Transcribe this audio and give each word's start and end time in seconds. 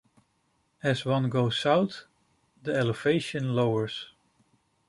As 0.81 1.05
one 1.05 1.29
goes 1.29 1.59
south 1.59 2.05
the 2.63 2.73
elevation 2.75 3.53
lowers. 3.53 4.09